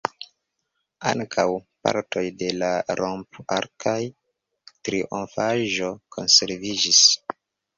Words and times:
Ankaŭ 1.09 1.43
partoj 1.87 2.23
de 2.39 2.49
la 2.61 2.71
romp-arkaj 3.01 3.97
trionfaĵo 4.89 5.95
konserviĝis. 6.17 7.05